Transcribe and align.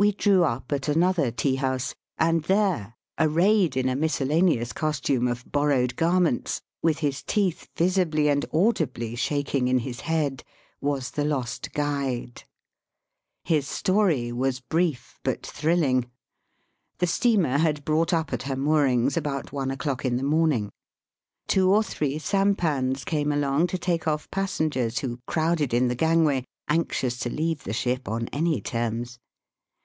We 0.00 0.12
drew 0.12 0.44
up 0.44 0.70
at 0.70 0.86
another 0.86 1.32
tea 1.32 1.56
house, 1.56 1.92
and 2.18 2.44
there, 2.44 2.94
arrayed 3.18 3.76
in 3.76 3.88
a 3.88 3.96
miscellaneous 3.96 4.72
costume 4.72 5.26
of 5.26 5.50
borrowed 5.50 5.96
garments, 5.96 6.60
with 6.80 7.00
his 7.00 7.24
teeth 7.24 7.66
visibly 7.76 8.28
and 8.28 8.46
audibly 8.54 9.16
shaking 9.16 9.66
in 9.66 9.80
his 9.80 10.02
head, 10.02 10.44
was 10.80 11.10
the 11.10 11.24
lost 11.24 11.72
guide. 11.72 12.44
His 13.42 13.66
story 13.66 14.30
was 14.30 14.60
brief 14.60 15.18
but 15.24 15.44
thrilling. 15.44 16.08
The 16.98 17.08
steamer 17.08 17.58
had 17.58 17.84
brought 17.84 18.12
up 18.14 18.32
at 18.32 18.44
her 18.44 18.54
moorings 18.54 19.16
about 19.16 19.52
one 19.52 19.72
o'clock 19.72 20.04
in 20.04 20.14
the 20.14 20.22
morning. 20.22 20.70
Two 21.48 21.72
or 21.72 21.82
three 21.82 22.20
sampans 22.20 23.04
came 23.04 23.32
along 23.32 23.66
to 23.66 23.78
take 23.78 24.06
off 24.06 24.30
passengers 24.30 25.00
who 25.00 25.18
crowded 25.26 25.74
in 25.74 25.88
the 25.88 25.96
gangway, 25.96 26.44
anxious 26.68 27.18
to 27.18 27.30
leave 27.30 27.64
the 27.64 27.72
ship 27.72 28.08
on 28.08 28.28
any 28.28 28.60
terms. 28.60 29.18